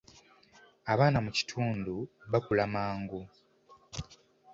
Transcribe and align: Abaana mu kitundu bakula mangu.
Abaana 0.91 1.17
mu 1.25 1.31
kitundu 1.37 1.95
bakula 2.31 2.65
mangu. 2.73 3.19